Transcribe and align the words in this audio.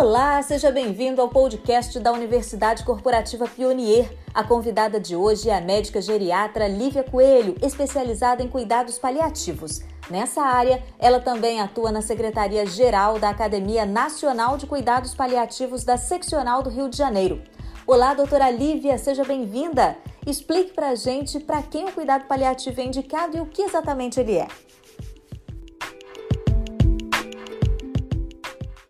Olá, 0.00 0.40
seja 0.42 0.70
bem-vindo 0.70 1.20
ao 1.20 1.28
podcast 1.28 1.98
da 1.98 2.12
Universidade 2.12 2.84
Corporativa 2.84 3.48
Pionier. 3.48 4.08
A 4.32 4.44
convidada 4.44 5.00
de 5.00 5.16
hoje 5.16 5.50
é 5.50 5.56
a 5.56 5.60
médica 5.60 6.00
geriatra 6.00 6.68
Lívia 6.68 7.02
Coelho, 7.02 7.56
especializada 7.60 8.40
em 8.40 8.46
cuidados 8.46 8.96
paliativos. 8.96 9.80
Nessa 10.08 10.40
área, 10.40 10.80
ela 11.00 11.18
também 11.18 11.60
atua 11.60 11.90
na 11.90 12.00
Secretaria-Geral 12.00 13.18
da 13.18 13.30
Academia 13.30 13.84
Nacional 13.84 14.56
de 14.56 14.68
Cuidados 14.68 15.16
Paliativos 15.16 15.82
da 15.82 15.96
Seccional 15.96 16.62
do 16.62 16.70
Rio 16.70 16.88
de 16.88 16.96
Janeiro. 16.96 17.42
Olá, 17.84 18.14
doutora 18.14 18.52
Lívia, 18.52 18.96
seja 18.98 19.24
bem-vinda. 19.24 19.96
Explique 20.24 20.74
para 20.74 20.90
a 20.90 20.94
gente 20.94 21.40
para 21.40 21.60
quem 21.60 21.86
o 21.86 21.92
cuidado 21.92 22.24
paliativo 22.26 22.80
é 22.80 22.84
indicado 22.84 23.36
e 23.36 23.40
o 23.40 23.46
que 23.46 23.62
exatamente 23.62 24.20
ele 24.20 24.36
é. 24.36 24.46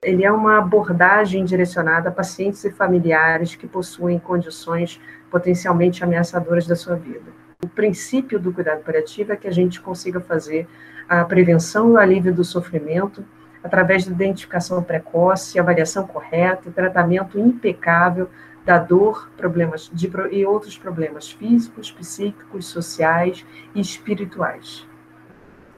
Ele 0.03 0.25
é 0.25 0.31
uma 0.31 0.59
abordagem 0.59 1.45
direcionada 1.45 2.09
a 2.09 2.13
pacientes 2.13 2.65
e 2.65 2.71
familiares 2.71 3.57
que 3.57 3.67
possuem 3.67 4.19
condições 4.19 5.01
potencialmente 5.31 6.05
ameaçadoras 6.05 6.67
da 6.67 6.77
sua 6.77 6.95
vida. 6.95 7.33
O 7.63 7.69
princípio 7.69 8.39
do 8.39 8.53
cuidado 8.53 8.85
paliativo 8.85 9.33
é 9.33 9.37
que 9.37 9.49
a 9.49 9.53
gente 9.53 9.81
consiga 9.81 10.21
fazer 10.21 10.69
a 11.09 11.25
prevenção 11.25 11.89
e 11.89 11.93
o 11.93 11.99
alívio 11.99 12.33
do 12.33 12.45
sofrimento 12.45 13.25
através 13.63 14.07
da 14.07 14.13
identificação 14.13 14.81
precoce, 14.83 15.59
avaliação 15.59 16.07
correta 16.07 16.71
tratamento 16.71 17.39
impecável 17.39 18.31
da 18.65 18.79
dor, 18.79 19.31
problemas 19.37 19.91
de, 19.93 20.11
e 20.31 20.45
outros 20.47 20.79
problemas 20.79 21.31
físicos, 21.31 21.91
psíquicos, 21.91 22.67
sociais 22.67 23.45
e 23.75 23.81
espirituais. 23.81 24.87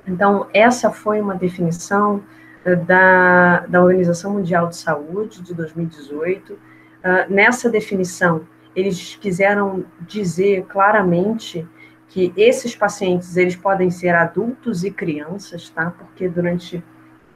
Então, 0.07 0.49
essa 0.53 0.91
foi 0.91 1.21
uma 1.21 1.35
definição 1.35 2.23
da, 2.87 3.67
da 3.67 3.83
Organização 3.83 4.35
Mundial 4.35 4.69
de 4.69 4.77
Saúde 4.77 5.43
de 5.43 5.55
2018. 5.55 6.53
Uh, 6.53 6.59
ah, 7.03 7.27
nessa 7.29 7.71
definição, 7.71 8.47
eles 8.75 9.17
quiseram 9.17 9.85
dizer 10.01 10.67
claramente 10.67 11.67
que 12.09 12.33
esses 12.37 12.75
pacientes 12.75 13.37
eles 13.37 13.57
podem 13.57 13.91
ser 13.91 14.15
adultos 14.15 14.85
e 14.85 14.91
crianças, 14.91 15.71
tá? 15.71 15.91
Porque 15.91 16.29
durante 16.29 16.83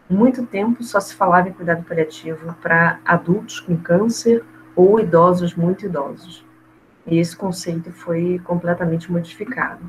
muito 0.09 0.45
tempo 0.45 0.83
só 0.83 1.01
se 1.01 1.15
falava 1.15 1.49
em 1.49 1.53
cuidado 1.53 1.85
paliativo 1.85 2.55
para 2.61 2.99
adultos 3.05 3.61
com 3.61 3.77
câncer 3.77 4.45
ou 4.77 5.01
idosos 5.01 5.55
muito 5.55 5.87
idosos. 5.87 6.45
E 7.07 7.19
esse 7.19 7.37
conceito 7.37 7.93
foi 7.93 8.41
completamente 8.45 9.11
modificado. 9.11 9.89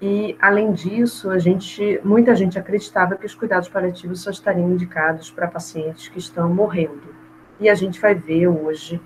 E, 0.00 0.36
além 0.40 0.72
disso, 0.72 1.30
a 1.30 1.38
gente, 1.38 2.00
muita 2.04 2.34
gente 2.34 2.58
acreditava 2.58 3.16
que 3.16 3.24
os 3.24 3.34
cuidados 3.34 3.68
paliativos 3.68 4.20
só 4.20 4.30
estariam 4.30 4.70
indicados 4.70 5.30
para 5.30 5.46
pacientes 5.46 6.08
que 6.08 6.18
estão 6.18 6.52
morrendo. 6.52 7.14
E 7.60 7.68
a 7.68 7.74
gente 7.74 8.00
vai 8.00 8.14
ver 8.14 8.48
hoje 8.48 9.00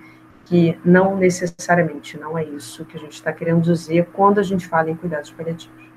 que 0.45 0.77
não 0.83 1.15
necessariamente 1.15 2.17
não 2.17 2.35
é 2.35 2.43
isso 2.43 2.83
que 2.83 2.97
a 2.97 2.99
gente 2.99 3.13
está 3.13 3.31
querendo 3.31 3.61
dizer 3.61 4.09
quando 4.11 4.39
a 4.39 4.43
gente 4.43 4.67
fala 4.67 4.89
em 4.89 4.95
cuidados 4.95 5.31
paliativos. 5.31 5.87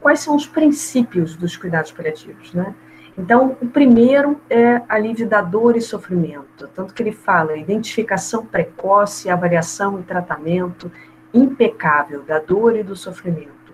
Quais 0.00 0.20
são 0.20 0.34
os 0.34 0.46
princípios 0.46 1.36
dos 1.36 1.58
cuidados 1.58 1.92
paliativos, 1.92 2.54
né? 2.54 2.74
Então, 3.18 3.54
o 3.60 3.66
primeiro 3.66 4.40
é 4.48 4.80
alívio 4.88 5.28
da 5.28 5.42
dor 5.42 5.76
e 5.76 5.80
sofrimento, 5.82 6.66
tanto 6.74 6.94
que 6.94 7.02
ele 7.02 7.12
fala 7.12 7.54
identificação 7.54 8.46
precoce, 8.46 9.28
avaliação 9.28 10.00
e 10.00 10.02
tratamento, 10.02 10.90
impecável 11.32 12.22
da 12.22 12.38
dor 12.38 12.76
e 12.76 12.82
do 12.82 12.96
sofrimento, 12.96 13.72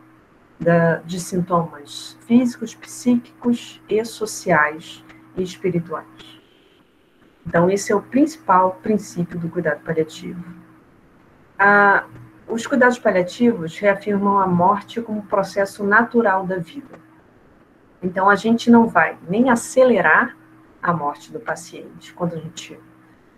da, 0.58 0.96
de 0.96 1.18
sintomas 1.20 2.16
físicos, 2.26 2.74
psíquicos 2.74 3.80
e 3.88 4.04
sociais 4.04 5.04
e 5.36 5.42
espirituais. 5.42 6.06
Então, 7.46 7.70
esse 7.70 7.92
é 7.92 7.94
o 7.94 8.02
principal 8.02 8.80
princípio 8.82 9.38
do 9.38 9.48
cuidado 9.48 9.80
paliativo. 9.84 10.42
Ah, 11.58 12.04
os 12.48 12.66
cuidados 12.66 12.98
paliativos 12.98 13.78
reafirmam 13.78 14.38
a 14.38 14.46
morte 14.46 15.00
como 15.00 15.22
processo 15.22 15.84
natural 15.84 16.46
da 16.46 16.58
vida. 16.58 16.98
Então, 18.02 18.28
a 18.28 18.34
gente 18.34 18.70
não 18.70 18.88
vai 18.88 19.16
nem 19.28 19.48
acelerar 19.48 20.36
a 20.82 20.92
morte 20.92 21.32
do 21.32 21.40
paciente 21.40 22.12
quando 22.12 22.34
a 22.34 22.38
gente 22.38 22.78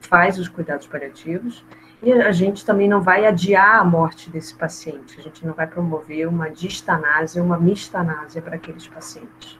faz 0.00 0.38
os 0.38 0.48
cuidados 0.48 0.86
paliativos, 0.86 1.64
e 2.00 2.12
a 2.12 2.30
gente 2.30 2.64
também 2.64 2.88
não 2.88 3.02
vai 3.02 3.26
adiar 3.26 3.80
a 3.80 3.84
morte 3.84 4.30
desse 4.30 4.54
paciente, 4.54 5.18
a 5.18 5.22
gente 5.22 5.44
não 5.44 5.52
vai 5.52 5.66
promover 5.66 6.28
uma 6.28 6.48
distanásia, 6.48 7.42
uma 7.42 7.58
mistanásia 7.58 8.40
para 8.40 8.54
aqueles 8.54 8.86
pacientes. 8.86 9.58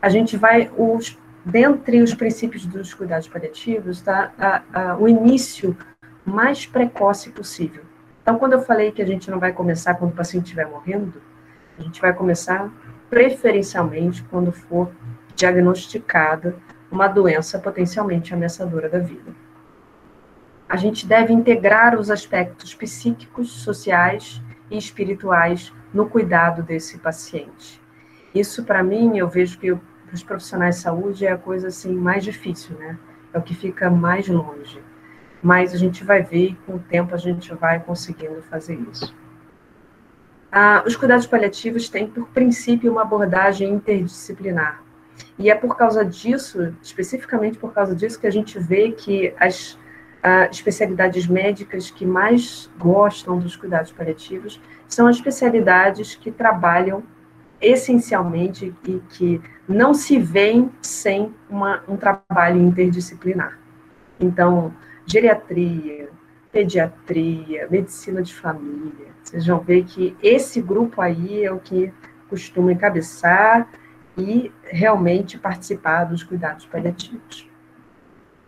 A 0.00 0.08
gente 0.08 0.36
vai, 0.36 0.68
os, 0.76 1.16
dentre 1.44 2.02
os 2.02 2.12
princípios 2.12 2.66
dos 2.66 2.92
cuidados 2.92 3.28
paliativos, 3.28 4.00
tá, 4.00 4.32
a, 4.36 4.62
a, 4.72 4.96
o 4.96 5.08
início 5.08 5.76
mais 6.24 6.66
precoce 6.66 7.30
possível. 7.30 7.84
Então, 8.20 8.36
quando 8.36 8.54
eu 8.54 8.62
falei 8.62 8.90
que 8.90 9.02
a 9.02 9.06
gente 9.06 9.30
não 9.30 9.38
vai 9.38 9.52
começar 9.52 9.94
quando 9.94 10.10
o 10.10 10.16
paciente 10.16 10.44
estiver 10.44 10.66
morrendo, 10.66 11.22
a 11.78 11.82
gente 11.82 12.00
vai 12.00 12.12
começar 12.12 12.68
preferencialmente 13.08 14.24
quando 14.24 14.50
for 14.50 14.90
diagnosticada 15.36 16.56
uma 16.90 17.06
doença 17.06 17.60
potencialmente 17.60 18.34
ameaçadora 18.34 18.88
da 18.88 18.98
vida 18.98 19.41
a 20.72 20.76
gente 20.76 21.06
deve 21.06 21.34
integrar 21.34 22.00
os 22.00 22.10
aspectos 22.10 22.74
psíquicos, 22.74 23.52
sociais 23.62 24.40
e 24.70 24.78
espirituais 24.78 25.70
no 25.92 26.08
cuidado 26.08 26.62
desse 26.62 26.96
paciente. 26.96 27.78
Isso, 28.34 28.64
para 28.64 28.82
mim, 28.82 29.18
eu 29.18 29.28
vejo 29.28 29.58
que 29.58 29.70
os 29.70 30.22
profissionais 30.22 30.76
de 30.76 30.80
saúde 30.80 31.26
é 31.26 31.32
a 31.32 31.36
coisa 31.36 31.68
assim 31.68 31.92
mais 31.94 32.24
difícil, 32.24 32.74
né? 32.78 32.98
É 33.34 33.38
o 33.38 33.42
que 33.42 33.54
fica 33.54 33.90
mais 33.90 34.26
longe. 34.28 34.82
Mas 35.42 35.74
a 35.74 35.76
gente 35.76 36.02
vai 36.04 36.22
ver 36.22 36.52
e 36.52 36.54
com 36.64 36.76
o 36.76 36.78
tempo 36.78 37.14
a 37.14 37.18
gente 37.18 37.54
vai 37.54 37.78
conseguindo 37.78 38.40
fazer 38.40 38.80
isso. 38.90 39.14
Ah, 40.50 40.82
os 40.86 40.96
cuidados 40.96 41.26
paliativos 41.26 41.90
têm, 41.90 42.06
por 42.06 42.28
princípio, 42.28 42.90
uma 42.90 43.02
abordagem 43.02 43.74
interdisciplinar. 43.74 44.82
E 45.38 45.50
é 45.50 45.54
por 45.54 45.76
causa 45.76 46.02
disso, 46.02 46.74
especificamente 46.82 47.58
por 47.58 47.74
causa 47.74 47.94
disso, 47.94 48.18
que 48.18 48.26
a 48.26 48.32
gente 48.32 48.58
vê 48.58 48.90
que 48.92 49.34
as 49.38 49.78
uh, 50.22 50.50
especialidades 50.50 51.26
médicas 51.26 51.90
que 51.90 52.06
mais 52.06 52.70
gostam 52.78 53.38
dos 53.38 53.56
cuidados 53.56 53.92
paliativos 53.92 54.60
são 54.88 55.06
as 55.06 55.16
especialidades 55.16 56.14
que 56.14 56.30
trabalham 56.30 57.02
essencialmente 57.60 58.74
e 58.84 59.00
que 59.10 59.40
não 59.68 59.94
se 59.94 60.18
veem 60.18 60.70
sem 60.80 61.32
uma, 61.48 61.82
um 61.88 61.96
trabalho 61.96 62.60
interdisciplinar. 62.60 63.58
Então, 64.18 64.74
geriatria, 65.06 66.08
pediatria, 66.50 67.68
medicina 67.70 68.20
de 68.20 68.34
família, 68.34 69.12
vocês 69.22 69.46
vão 69.46 69.60
ver 69.60 69.84
que 69.84 70.16
esse 70.22 70.60
grupo 70.60 71.00
aí 71.00 71.44
é 71.44 71.52
o 71.52 71.58
que 71.58 71.92
costuma 72.28 72.72
encabeçar 72.72 73.68
e 74.16 74.52
realmente 74.64 75.38
participar 75.38 76.04
dos 76.04 76.22
cuidados 76.22 76.66
paliativos. 76.66 77.51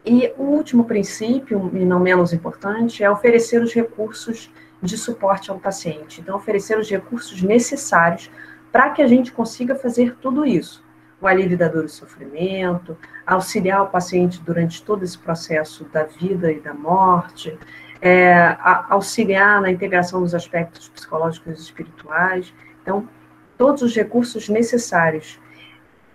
E 0.05 0.33
o 0.37 0.43
último 0.43 0.85
princípio, 0.85 1.71
e 1.73 1.85
não 1.85 1.99
menos 1.99 2.33
importante, 2.33 3.03
é 3.03 3.11
oferecer 3.11 3.63
os 3.63 3.73
recursos 3.73 4.51
de 4.83 4.99
suporte 4.99 5.51
ao 5.51 5.59
paciente. 5.59 6.21
Então, 6.21 6.37
oferecer 6.37 6.79
os 6.79 6.91
recursos 6.91 7.43
necessários 7.43 8.31
para 8.71 8.91
que 8.91 9.01
a 9.01 9.07
gente 9.07 9.33
consiga 9.33 9.75
fazer 9.75 10.17
tudo 10.21 10.45
isso. 10.45 10.85
O 11.21 11.27
alívio 11.27 11.57
da 11.57 11.69
dor 11.69 11.87
e 11.87 11.89
sofrimento, 11.89 12.99
auxiliar 13.27 13.83
o 13.83 13.87
paciente 13.87 14.43
durante 14.43 14.83
todo 14.83 15.03
esse 15.05 15.17
processo 15.17 15.85
da 15.85 16.03
vida 16.05 16.53
e 16.53 16.61
da 16.61 16.75
morte, 16.75 17.57
é, 18.03 18.59
auxiliar 18.91 19.63
na 19.63 19.71
integração 19.71 20.21
dos 20.21 20.35
aspectos 20.35 20.89
psicológicos 20.89 21.59
e 21.59 21.63
espirituais. 21.63 22.53
Então, 22.83 23.09
todos 23.57 23.81
os 23.81 23.97
recursos 23.97 24.51
necessários 24.51 25.41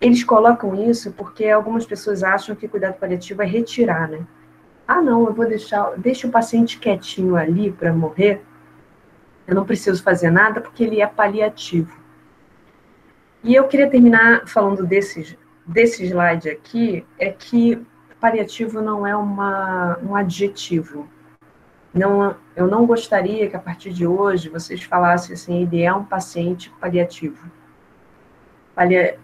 eles 0.02 0.24
colocam 0.24 0.90
isso 0.90 1.12
porque 1.12 1.48
algumas 1.48 1.86
pessoas 1.86 2.24
acham 2.24 2.56
que 2.56 2.68
cuidado 2.68 2.98
paliativo 2.98 3.42
é 3.42 3.46
retirar, 3.46 4.08
né? 4.08 4.26
Ah, 4.88 5.02
não, 5.02 5.26
eu 5.26 5.34
vou 5.34 5.48
deixar, 5.48 5.94
deixa 5.98 6.28
o 6.28 6.32
paciente 6.32 6.80
quietinho 6.80 7.36
ali 7.36 7.72
para 7.72 7.94
morrer. 7.94 8.42
Eu 9.46 9.56
não 9.56 9.66
preciso 9.66 10.02
fazer 10.02 10.32
nada 10.32 10.62
porque 10.62 10.84
ele 10.84 11.02
é 11.02 11.08
paliativo. 11.08 12.00
E 13.44 13.54
eu 13.54 13.68
queria 13.68 13.90
terminar 13.90 14.48
falando 14.48 14.86
desse, 14.86 15.38
desse 15.66 16.06
slide 16.06 16.50
aqui, 16.50 17.06
é 17.18 17.30
que 17.30 17.82
paliativo 18.20 18.82
não 18.82 19.06
é 19.06 19.16
uma, 19.16 19.98
um 20.02 20.16
adjetivo. 20.16 21.08
Não, 21.94 22.36
eu 22.56 22.68
não 22.68 22.86
gostaria 22.86 23.50
que 23.50 23.56
a 23.56 23.60
partir 23.60 23.92
de 23.92 24.06
hoje 24.06 24.50
vocês 24.50 24.84
falassem 24.84 25.34
assim, 25.34 25.62
ele 25.62 25.82
é 25.82 25.94
um 25.94 26.04
paciente 26.04 26.70
paliativo 26.80 27.59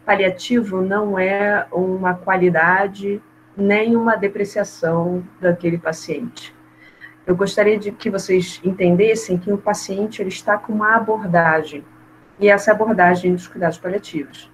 paliativo 0.05 0.81
não 0.81 1.17
é 1.17 1.65
uma 1.71 2.13
qualidade 2.13 3.21
nem 3.55 3.95
uma 3.95 4.15
depreciação 4.15 5.23
daquele 5.39 5.77
paciente. 5.77 6.53
Eu 7.25 7.35
gostaria 7.35 7.77
de 7.77 7.91
que 7.91 8.09
vocês 8.09 8.59
entendessem 8.63 9.37
que 9.37 9.51
o 9.51 9.57
paciente 9.57 10.21
ele 10.21 10.29
está 10.29 10.57
com 10.57 10.73
uma 10.73 10.95
abordagem, 10.95 11.83
e 12.39 12.49
essa 12.49 12.71
abordagem 12.71 13.33
dos 13.33 13.47
cuidados 13.47 13.77
paliativos. 13.77 14.51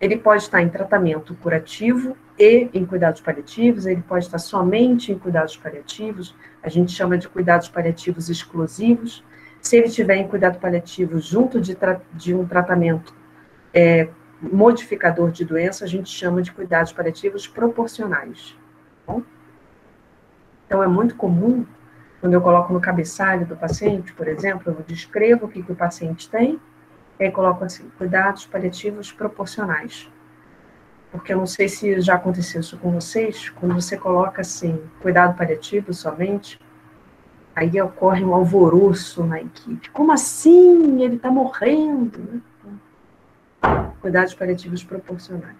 Ele 0.00 0.16
pode 0.16 0.42
estar 0.42 0.62
em 0.62 0.68
tratamento 0.68 1.34
curativo 1.34 2.16
e 2.38 2.70
em 2.72 2.86
cuidados 2.86 3.20
paliativos, 3.20 3.84
ele 3.84 4.02
pode 4.02 4.24
estar 4.24 4.38
somente 4.38 5.12
em 5.12 5.18
cuidados 5.18 5.56
paliativos, 5.56 6.34
a 6.62 6.70
gente 6.70 6.92
chama 6.92 7.18
de 7.18 7.28
cuidados 7.28 7.68
paliativos 7.68 8.30
exclusivos. 8.30 9.22
Se 9.60 9.76
ele 9.76 9.88
estiver 9.88 10.16
em 10.16 10.26
cuidado 10.26 10.58
paliativo 10.58 11.18
junto 11.18 11.60
de, 11.60 11.76
de 12.14 12.34
um 12.34 12.46
tratamento 12.46 13.14
é, 13.74 14.08
modificador 14.40 15.30
de 15.30 15.44
doença, 15.44 15.84
a 15.84 15.88
gente 15.88 16.10
chama 16.10 16.42
de 16.42 16.52
cuidados 16.52 16.92
paliativos 16.92 17.46
proporcionais. 17.46 18.56
Tá? 19.06 19.20
Então, 20.66 20.82
é 20.82 20.86
muito 20.86 21.14
comum, 21.16 21.66
quando 22.20 22.34
eu 22.34 22.40
coloco 22.40 22.72
no 22.72 22.80
cabeçalho 22.80 23.46
do 23.46 23.56
paciente, 23.56 24.12
por 24.12 24.28
exemplo, 24.28 24.72
eu 24.72 24.84
descrevo 24.86 25.46
o 25.46 25.48
que, 25.48 25.62
que 25.62 25.72
o 25.72 25.74
paciente 25.74 26.28
tem, 26.28 26.60
e 27.18 27.24
aí 27.24 27.30
coloco 27.30 27.64
assim, 27.64 27.90
cuidados 27.98 28.46
paliativos 28.46 29.12
proporcionais. 29.12 30.08
Porque 31.10 31.32
eu 31.32 31.38
não 31.38 31.46
sei 31.46 31.68
se 31.68 32.00
já 32.00 32.14
aconteceu 32.14 32.60
isso 32.60 32.78
com 32.78 32.92
vocês, 32.92 33.50
quando 33.50 33.74
você 33.74 33.96
coloca 33.96 34.40
assim, 34.40 34.80
cuidado 35.02 35.36
paliativo 35.36 35.92
somente, 35.92 36.58
aí 37.54 37.80
ocorre 37.80 38.24
um 38.24 38.34
alvoroço 38.34 39.24
na 39.24 39.40
equipe. 39.40 39.90
Como 39.90 40.12
assim? 40.12 41.02
Ele 41.02 41.16
está 41.16 41.30
morrendo. 41.30 42.18
Né? 42.18 42.40
Cuidados 44.00 44.34
paliativos 44.34 44.82
proporcionais. 44.82 45.56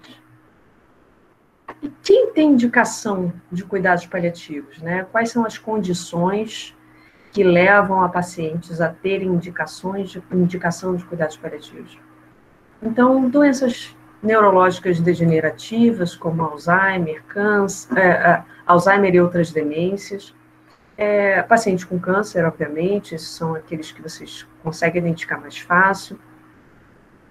E 1.82 1.88
quem 2.02 2.32
tem 2.32 2.52
indicação 2.52 3.32
de 3.50 3.64
cuidados 3.64 4.06
paliativos? 4.06 4.78
Né? 4.78 5.06
Quais 5.10 5.30
são 5.30 5.44
as 5.44 5.56
condições 5.56 6.76
que 7.32 7.44
levam 7.44 8.02
a 8.02 8.08
pacientes 8.08 8.80
a 8.80 8.88
terem 8.88 9.28
indicações 9.28 10.10
de 10.10 10.22
indicação 10.32 10.96
de 10.96 11.04
cuidados 11.04 11.36
paliativos? 11.36 11.98
Então, 12.82 13.28
doenças 13.28 13.94
neurológicas 14.22 15.00
degenerativas, 15.00 16.14
como 16.14 16.42
Alzheimer, 16.42 17.22
câncer, 17.24 17.96
é, 17.96 18.08
é, 18.08 18.44
Alzheimer 18.66 19.14
e 19.14 19.20
outras 19.20 19.50
demências. 19.52 20.34
É, 20.96 21.40
pacientes 21.42 21.84
com 21.84 21.98
câncer, 21.98 22.44
obviamente, 22.44 23.18
são 23.18 23.54
aqueles 23.54 23.90
que 23.90 24.02
vocês 24.02 24.46
conseguem 24.62 25.00
identificar 25.00 25.38
mais 25.38 25.56
fácil 25.58 26.18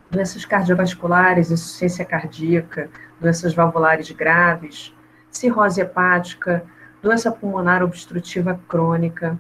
doenças 0.10 0.46
cardiovasculares, 0.46 1.52
insuficiência 1.52 2.04
cardíaca, 2.04 2.90
doenças 3.20 3.54
valvulares 3.54 4.10
graves, 4.12 4.94
cirrose 5.30 5.82
hepática, 5.82 6.64
doença 7.02 7.32
pulmonar 7.32 7.84
obstrutiva 7.84 8.60
crônica, 8.68 9.40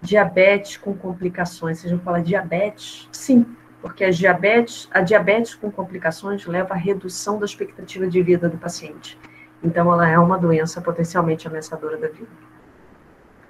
diabetes 0.00 0.76
com 0.76 0.94
complicações. 0.94 1.78
Vocês 1.78 1.92
vão 1.92 2.00
falar 2.00 2.20
diabetes? 2.20 3.08
Sim, 3.12 3.44
porque 3.80 4.04
a 4.04 4.10
diabetes, 4.10 4.88
a 4.92 5.00
diabetes 5.00 5.54
com 5.54 5.70
complicações 5.70 6.46
leva 6.46 6.74
à 6.74 6.76
redução 6.76 7.38
da 7.38 7.44
expectativa 7.44 8.06
de 8.06 8.22
vida 8.22 8.48
do 8.48 8.56
paciente. 8.56 9.18
Então, 9.62 9.92
ela 9.92 10.08
é 10.08 10.18
uma 10.18 10.38
doença 10.38 10.80
potencialmente 10.80 11.48
ameaçadora 11.48 11.96
da 11.96 12.08
vida. 12.08 12.28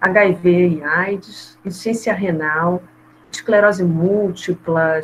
HIV 0.00 0.68
e 0.68 0.82
AIDS, 0.82 1.58
insuficiência 1.64 2.14
renal, 2.14 2.82
esclerose 3.30 3.84
múltipla, 3.84 5.00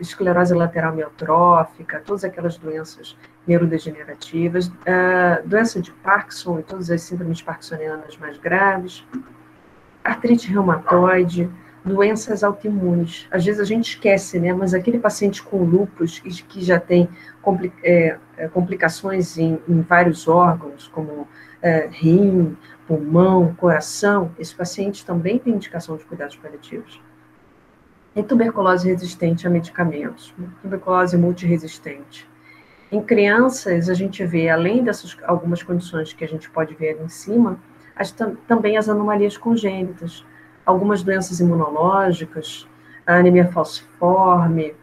esclerose 0.00 0.54
lateral 0.54 0.94
miotrófica, 0.94 2.02
todas 2.04 2.24
aquelas 2.24 2.56
doenças 2.56 3.16
neurodegenerativas, 3.46 4.68
uh, 4.68 5.46
doença 5.46 5.80
de 5.80 5.90
Parkinson 5.92 6.60
e 6.60 6.62
todas 6.62 6.90
as 6.90 7.02
síndromes 7.02 7.42
parkinsonianas 7.42 8.16
mais 8.16 8.38
graves, 8.38 9.04
artrite 10.02 10.50
reumatoide, 10.50 11.50
doenças 11.84 12.42
autoimunes. 12.42 13.26
Às 13.30 13.44
vezes 13.44 13.60
a 13.60 13.64
gente 13.64 13.90
esquece, 13.90 14.38
né? 14.38 14.52
Mas 14.54 14.72
aquele 14.72 14.98
paciente 14.98 15.42
com 15.42 15.62
lúpus 15.64 16.18
que 16.20 16.64
já 16.64 16.80
tem 16.80 17.08
é, 17.82 18.18
complicações 18.52 19.36
em, 19.36 19.60
em, 19.68 19.82
vários 19.82 20.26
órgãos, 20.26 20.88
como 20.88 21.28
é, 21.60 21.88
rim, 21.90 22.56
pulmão, 22.86 23.54
coração, 23.54 24.30
esse 24.38 24.54
paciente 24.54 25.04
também 25.04 25.38
tem 25.38 25.54
indicação 25.54 25.96
de 25.96 26.04
cuidados 26.04 26.36
paliativos 26.36 27.00
em 28.14 28.22
tuberculose 28.22 28.88
resistente 28.88 29.46
a 29.46 29.50
medicamentos, 29.50 30.34
tuberculose 30.62 31.16
multiresistente. 31.16 32.28
Em 32.90 33.02
crianças, 33.02 33.88
a 33.88 33.94
gente 33.94 34.24
vê, 34.24 34.48
além 34.48 34.84
dessas 34.84 35.16
algumas 35.24 35.62
condições 35.62 36.12
que 36.12 36.24
a 36.24 36.28
gente 36.28 36.48
pode 36.48 36.74
ver 36.74 36.90
ali 36.90 37.04
em 37.04 37.08
cima, 37.08 37.58
as, 37.96 38.14
também 38.46 38.76
as 38.76 38.88
anomalias 38.88 39.36
congênitas, 39.36 40.24
algumas 40.64 41.02
doenças 41.02 41.40
imunológicas, 41.40 42.68
a 43.06 43.16
anemia 43.16 43.50
falciforme, 43.50 44.74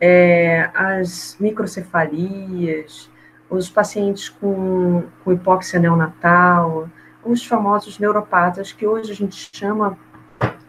é, 0.00 0.70
as 0.74 1.36
microcefalias, 1.40 3.10
os 3.50 3.68
pacientes 3.68 4.28
com, 4.28 5.04
com 5.24 5.32
hipóxia 5.32 5.80
neonatal, 5.80 6.88
os 7.24 7.44
famosos 7.44 7.98
neuropatas, 7.98 8.72
que 8.72 8.86
hoje 8.86 9.10
a 9.10 9.14
gente 9.14 9.50
chama 9.52 9.98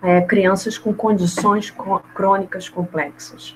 é, 0.02 0.22
crianças 0.22 0.78
com 0.78 0.94
condições 0.94 1.74
crônicas 2.14 2.70
complexas. 2.70 3.56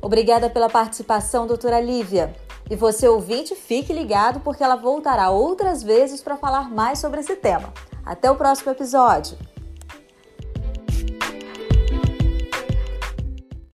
Obrigada 0.00 0.48
pela 0.48 0.68
participação, 0.68 1.46
doutora 1.46 1.80
Lívia. 1.80 2.34
E 2.70 2.76
você, 2.76 3.08
ouvinte, 3.08 3.54
fique 3.54 3.92
ligado 3.92 4.40
porque 4.40 4.62
ela 4.62 4.76
voltará 4.76 5.30
outras 5.30 5.82
vezes 5.82 6.22
para 6.22 6.36
falar 6.36 6.70
mais 6.70 6.98
sobre 6.98 7.20
esse 7.20 7.36
tema. 7.36 7.72
Até 8.04 8.30
o 8.30 8.36
próximo 8.36 8.72
episódio! 8.72 9.36